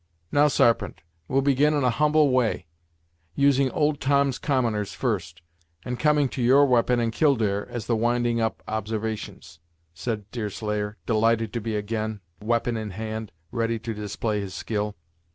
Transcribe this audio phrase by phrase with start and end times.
[0.31, 2.65] "Now, Sarpent, we'll begin in a humble way,
[3.35, 5.43] using Old Tom's commoners first,
[5.85, 9.59] and coming to your we'pon and Killdeer as the winding up observations,"
[9.93, 14.95] said Deerslayer, delighted to be again, weapon in hand, ready to display his skill.